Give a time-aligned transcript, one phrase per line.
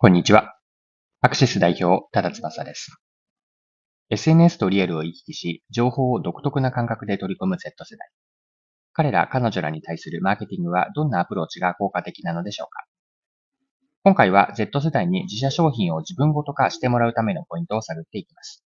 [0.00, 0.54] こんにちは。
[1.22, 3.02] アクセス代表、ただ翼です。
[4.10, 8.08] SNS とリアルを行き来し、情報を独特な感覚で取り込む Z 世代。
[8.92, 12.84] 彼ら、彼女らに対するマーケティングはどんなアプローチが効果的なのでしょうか
[14.04, 18.64] 今回は Z 世代に自社商品を自分ごと化してもらうためのポイントを探っていきます。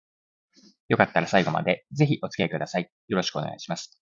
[0.86, 2.88] よかったら最後までぜひお付き合いください。
[3.08, 3.98] よろしくお願いします。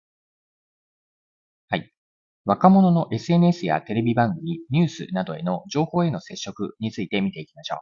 [2.46, 7.78] 若者の SNS やテレビ番組、ニュースなどへの情報への接触について見ていきましょう。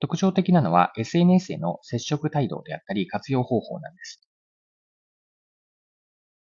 [0.00, 4.20] 特徴的なのは SNS への接触態度であったり活用方法なんです。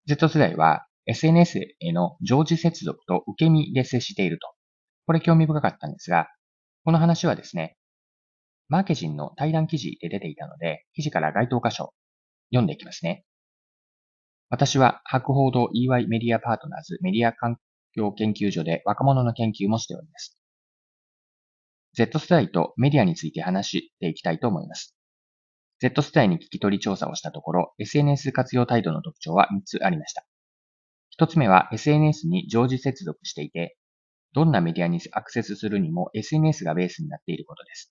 [0.06, 4.48] Z 世代は SNS への常時接続と受け身で接していると。
[5.06, 6.26] これ興味深かったんですが、
[6.84, 7.76] この話はですね、
[8.68, 11.92] マーケジンの対談記事で出ていたので、記事から該当箇所
[12.50, 13.24] 読んでいきますね。
[14.52, 17.56] 私は博報堂 EY メディアパートナーズメディア環
[17.96, 20.38] 境研究所で若者の研究もしております。
[21.94, 24.94] Z 世代とメディアについて話していきたいと思います。
[25.80, 30.26] Z 世代に聞き取り調査をしたところ、SNS 活用態度の特徴は3つありました。
[31.18, 33.78] 1つ目は SNS に常時接続していて、
[34.34, 37.90] どんなメディアにアクセスするにも SNS がベースになっていることです。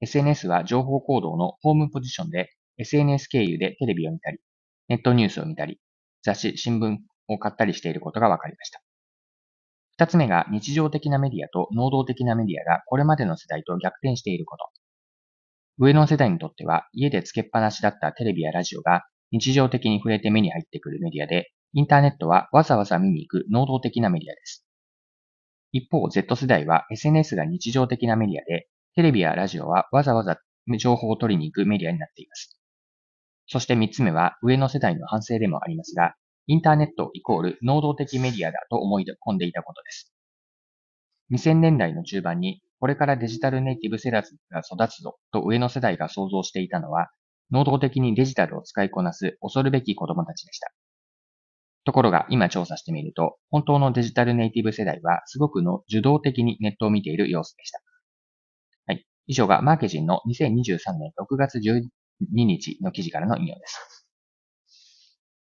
[0.00, 4.40] SNS は情報行動のホームポジションで SNS 経由でテレビを見たり、
[4.90, 5.78] ネットニュースを見たり、
[6.24, 8.82] 雑誌、新聞を買ったりしていることが分かりました。
[9.92, 14.64] 二つ目が日常的なメディアと能動的なメディアがこれまでの世代と逆転していること。
[15.78, 24.66] 上の世代にとっては家でつけっぱなしだったテレビやラジオが日常的に触れて目に入ってくるメディアで、インターネットはわざわざ見に行く能動的なメディアです。
[25.70, 30.40] 一方、Z 世代は SNS が日常的なメディアで、テレビやラジオはわざわざ
[30.80, 32.59] 情報を取りに行くメディアになっています。
[33.52, 36.14] そして三つ目は上の世代の反省でもありますが、
[36.46, 40.14] インターネットイコール能動的メディアだと思い込んでいたことです。
[41.32, 47.08] 2000年代の中盤に、これからデジタルネイティブ世代が育つぞと上の世代が想像していたのは、
[47.50, 50.70] 能動的にデジタルを使いこなす恐るべき子供たちでした。
[51.84, 57.80] ところが今調査してみると、本当のデジタルネイティブ世代はすごくの受動的にネットを見ている様子でした。
[58.86, 59.04] はい。
[59.26, 61.88] 以上がマーケジンの2023年6月2
[62.20, 64.06] 日の記事からの引用です。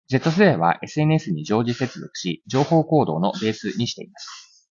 [0.09, 4.71] Z 世代は SNS に常時接続し、情報行動のベースにしています。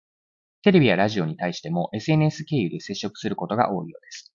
[0.64, 4.34] テレビやラジオに対しても SNS 経由で接触することが多いようです。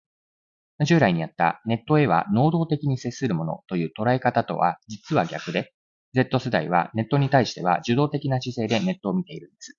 [0.84, 5.72] 従来にあったネットへは能動的に接するものという捉え方とは実は逆で、
[6.14, 9.78] Z 世代はネットに対しては受動的な姿勢でネットを見ているんです。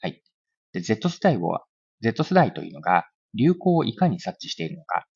[0.00, 0.22] はい。
[0.72, 1.64] で Z 世代は、
[2.02, 5.06] Z 世代というのが流行をいかに察知しているのか、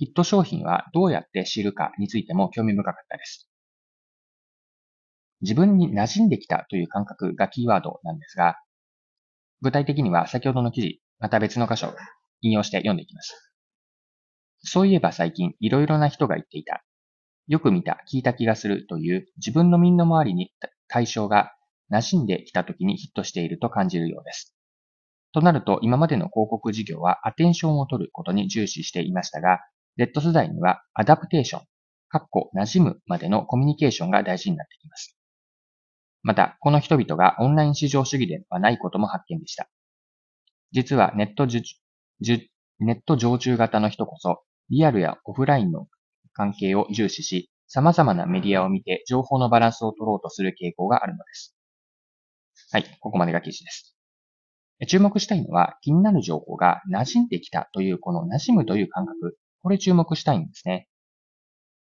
[0.00, 3.50] ヒット商品はどうやって知るかについても興味深かったです。
[5.42, 8.56] 自分に馴染んできたという感覚がキーワードなんですが、
[9.60, 11.94] 具体的には先ほどの記事、また別の箇所
[12.40, 13.52] 引用して読んでいきます。
[14.62, 16.82] そういえば最近いろいろな人が言っていた。
[17.46, 20.50] よく見た、聞いた気がするという自分の身の回りに
[20.88, 21.52] 対象が
[21.92, 24.56] 馴染んできた時にヒットしていると感じるようです。
[25.32, 29.58] となると今までの広告事業はアテンションを取ることに重視していましたが、
[30.00, 31.62] Z 世代にはアダプテーション、
[32.08, 35.14] かっこ馴染むまでのコミュニケーションが大事になってきます。
[36.22, 39.68] また、この人々がオンライン市場主義ではないことも発見でした。
[40.72, 45.86] 実はネットネット常駐型の人こそ、リアルやオフラインの
[46.32, 51.54] 関係を重視し、様々なメディアを見て情報のバランスを取ろうとする傾向があるのです。
[52.72, 53.94] はい、ここまでが記事です。
[54.88, 60.88] 注目したいのは気になる情報が馴染んできたというこの馴染むという感覚、これ注目したいんですね。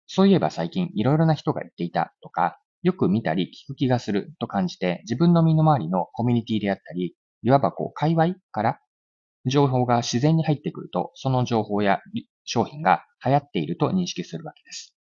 [0.08, 8.80] そういえば最近いろいろな人が言っていたとか、よく見たり聞く気がすると感じて自分の身の回りのコミュニティであったり、いわばこう界隈から
[9.46, 12.00] 情報が自然に入ってくると、その情報や
[12.46, 14.96] 商品が流行っていると認識するわけです。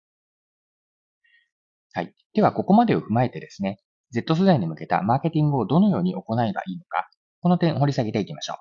[1.92, 2.14] はい。
[2.34, 3.78] では、ここまでを踏まえてですね、
[4.10, 7.08] Z 世代に向けたマーケティングをどのように行えばいいのか、
[7.40, 8.56] この点掘り下げていきましょう。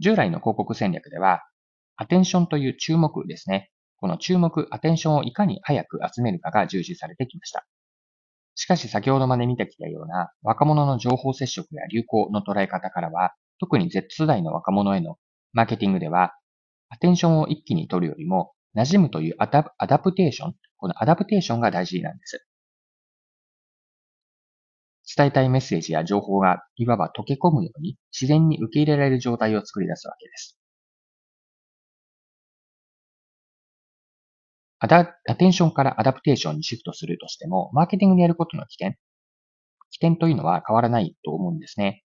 [0.00, 1.42] 従来の広告戦略では、
[2.00, 3.72] アテンションという注目ですね。
[3.96, 7.66] この注目、アテンションをいかに早く集めるかが重視されてきました。
[8.54, 15.18] しかし先ほどまで見てきたような若者の情報接触や流行の捉え方からは、特に Z 世代の若者への
[15.52, 16.34] マーケティングでは、
[16.88, 22.46] アテンションを一気に取るよりも、馴染むという adaptation、この adaptation が大事なんです。
[25.16, 30.57] 伝えたいメッセージや情報がいわば溶け込むように自然に受け入れられる状態を作り出すわけです。
[34.80, 38.96] アダアテンションからアダプテーションにシフトするとしても、マーケティングでやることの起点、
[39.90, 42.04] 起点というのは変わらないと思うんですね。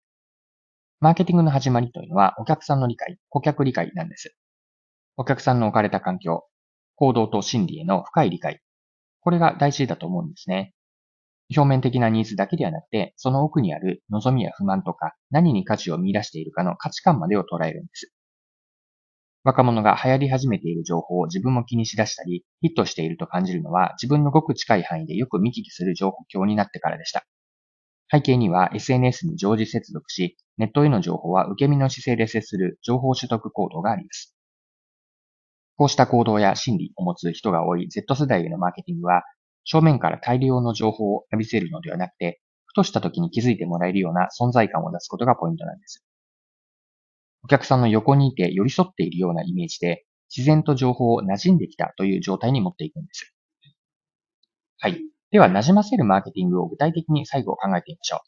[1.01, 4.35] マーケティングの始まりというのはお客さんの理解、顧客理解なんです。
[5.17, 6.45] お客さんの置かれた環境、
[6.97, 8.61] 行動と心理への深い理解。
[9.21, 10.75] これが大事だと思うんですね。
[11.57, 18.13] 表面的なニーズだけではなくて、その奥にある望みや不満とか、何に価値を見出しているかの価値観までを捉えるんです。
[19.43, 27.27] 若者が流行り始めている情報を自分も気にしだしたり、ヒットしていると感じるのは自分のごく近い範囲でよく見聞きする情報教になってからでした。
[28.13, 34.35] 背景には SNS に常時接続し、ネットへの情報は受け身の姿勢で接する情報取得行動があります。
[35.77, 39.23] こうした行動や心理を持つ人が多い Z 世代へのマーケティングは、
[39.65, 46.05] 正面から大量の情報を浴びせるのではなくて、ふとした時に気づいてもらえるような存在感を出すことがポイントなんです。
[47.43, 53.35] お客さんの横にいて寄り添っているようなイメージで、自然と情報を馴染んできたという状態に持っていくんです。
[54.79, 54.99] はい。
[55.31, 58.21] では、馴染ませるマーケティングを具体的に最後考えてみましょう。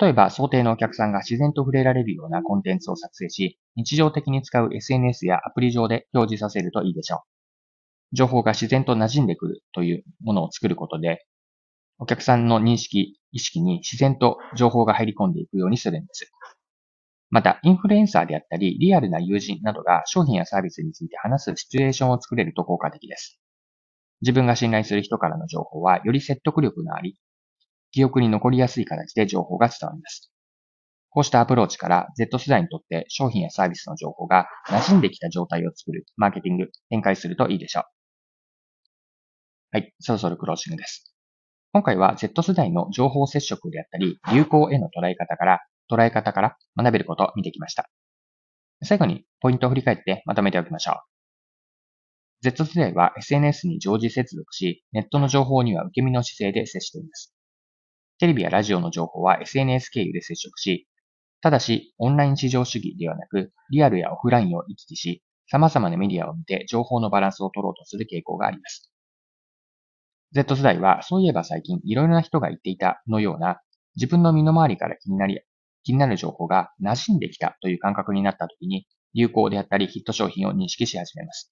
[0.00, 7.20] 例えば、想定のお客さんが自然と触れられるようなコンテンツを作成し、日常的に使う SNS やアプリ上で表示させるといいでしょう。
[8.16, 11.26] 情報が自然と馴染んでくるというものを作ることで、
[11.98, 16.30] お客さんの認識、意識に自然と情報が入り込んでいくようにするんです。
[17.30, 23.38] また、インフルエンサーであったり、リアルな友人などが商品やサービスについて話すシチュエーションを作れると効果的です。
[24.22, 27.18] 自分が信頼する人からの情報は、より説得力のあり、
[27.92, 30.32] 記憶に残りやすい形で情報が伝わります。
[31.10, 37.84] こうしたアプローチから Z 世代にとって商品やサービスの情報が馴染んできた状態を作るマーケティング、展開するといいでしょう。
[39.72, 41.14] はい、そろそろクロージングです。
[41.72, 47.88] 今回は Z 世代の情報接触であったり、流行への捉え方から、捉え方から学べることを見てきました。
[48.82, 50.94] 最後にポイントを振り返ってまとめておきましょう。
[52.40, 57.34] Z 世代は SNS に常時接続し、ネットの情報には受け身の姿勢で接しています。
[58.18, 60.86] テレビやラジオの情報は SNS 経由で接触し、
[61.40, 68.92] ただし、オンライン市場主義ではなく、リアルやオフラインを行き来し、様々なメディアを見て情報のバランスを取ろうとする傾向があります。
[70.32, 73.60] Z 世代は、そういえば最近いろいろな人が言っていたのような、
[73.96, 75.40] 自分の身の回りから気になり、
[75.88, 81.50] 気になる情報が馴染んできたという感覚になった時に、流行であったりヒット商品を認識し始めます。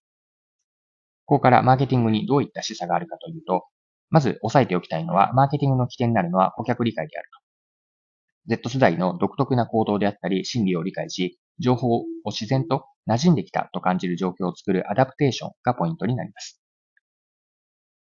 [1.24, 3.64] ここからマーケティングにどういった示唆があるかというと、
[4.10, 7.30] まず押さえておきたいのは、マーケティングの起点になるのは顧客理解である
[8.46, 8.56] と。
[8.56, 16.60] Z 世代の独特な行動であったり心理を理解し、情報を自然と馴染んできたと感じる状況を作るアダプテーションがポイントになります。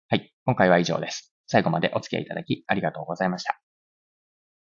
[0.09, 0.33] はい。
[0.45, 1.33] 今回は以上です。
[1.47, 3.64] 最後までお付き合いいただきありがとうございました。